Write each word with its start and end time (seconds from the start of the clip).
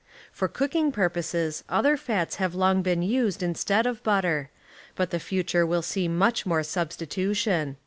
For 0.31 0.47
cooking 0.47 0.91
purposes 0.91 1.63
other 1.69 1.95
fats 1.95 2.37
have 2.37 2.55
long 2.55 2.81
been 2.81 3.03
used 3.03 3.43
in 3.43 3.53
stead 3.53 3.85
of 3.85 4.01
butter, 4.01 4.49
but 4.95 5.11
the 5.11 5.19
future 5.19 5.63
will 5.63 5.83
see 5.83 6.07
much 6.07 6.43
more 6.43 6.63
substitution. 6.63 7.77